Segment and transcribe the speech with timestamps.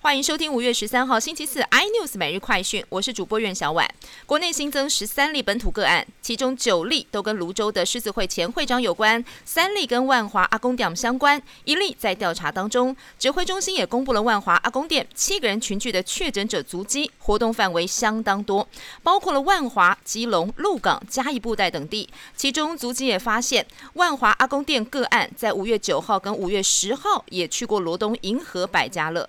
[0.00, 3.86] 欢迎收听五月十三号星期四 iNews 每日快讯，我是主播苑小婉。
[4.26, 12.96] 国内新增十三例本土个案，其中九例都跟泸州的狮子会前会长有关，三例跟万华阿公店相关，一例在调查当中。
[13.18, 18.66] 指挥中心也公布了万华阿公店七个人群聚的确诊者足迹，活动范围相当多，
[19.02, 22.08] 包括了万华、基隆、鹿港、嘉义布袋等地。
[22.36, 29.28] 其中足迹也发现，万华阿公店个案在五月九号跟五月十号也去过罗东银河百家乐。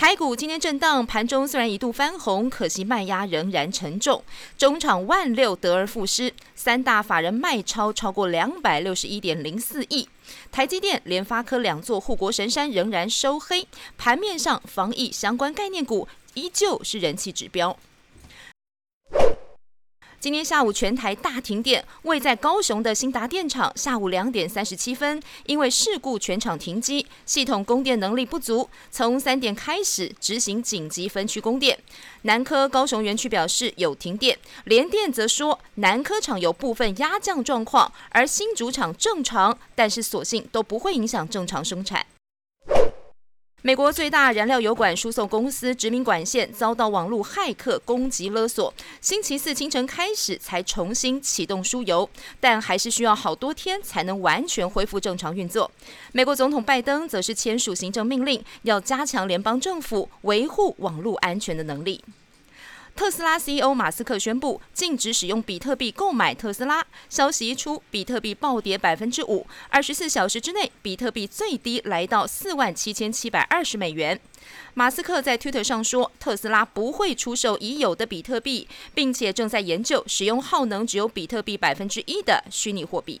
[0.00, 4.24] 台股今天震荡，盘中虽然一度翻红，可惜卖压仍然沉重。
[4.56, 10.08] 中场万六得而复失，三大法人卖超超过两百六十一点零四亿。
[10.50, 13.68] 台积电、联发科两座护国神山仍然收黑，
[13.98, 17.76] 盘面上防疫相关概念股依旧是人气指标。
[20.20, 31.78] 今天下午全台大停电，位在高雄的新达电厂下午两点三十七分，因为事故全场停机，系统供电能力不足，从三点开始执行紧急分区供电。
[32.24, 42.04] 南科高雄园区表示有停电，联电则说南科厂有部分压降状况，而新主厂正常，但是所幸都不会影响正常生产。
[43.62, 52.08] 美国最大燃料油管输送公司殖民管线遭到网络骇客攻击勒索，星期四清晨开始才重新启动输油，
[52.40, 55.70] 但还是需要好多天才能完全恢复正常运作。
[56.12, 62.02] 美国总统拜登则是签署行政命令，要加强联邦政府维护网络安全的能力。
[62.94, 66.86] 特斯拉 CEO 马斯克宣布禁止使用比特币购买特斯拉。
[67.08, 69.46] 消息一出，比特币暴跌百分之五。
[69.68, 74.20] 二十四小时之内，比特币最低来到四万七千七百二十美元。
[74.74, 83.20] 马斯克在 Twitter 上说，特斯拉不会出售已有的比特币，并且正在研究使用耗能只有比特币百分之一的虚拟货币。